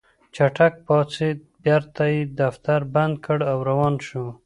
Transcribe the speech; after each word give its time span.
چټک 0.35 0.73
پاڅېد 0.85 1.39
بېرته 1.63 2.03
يې 2.13 2.21
دفتر 2.39 2.79
بند 2.93 3.15
کړ 3.25 3.39
او 3.51 3.57
روان 3.69 3.95
شو. 4.07 4.25